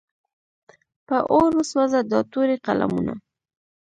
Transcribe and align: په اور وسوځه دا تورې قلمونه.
په 1.07 1.17
اور 1.33 1.51
وسوځه 1.57 2.01
دا 2.11 2.19
تورې 2.31 2.55
قلمونه. 2.65 3.13